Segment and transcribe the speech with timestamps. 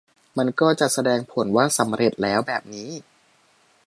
[0.37, 2.89] มันก็จะแสดงผลว่าสำเร็จแล้วแบบนี้